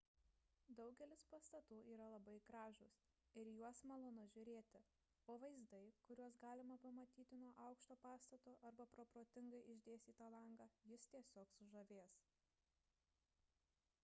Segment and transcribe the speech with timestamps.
[0.77, 2.93] daugelis pastatų yra labai gražūs
[3.41, 4.79] ir į juos malonu žiūrėti
[5.33, 11.53] o vaizdai kuriuos galima pamatyti nuo aukšto pastato arba pro protingai išdėstytą langą jus tiesiog
[11.59, 12.17] sužavės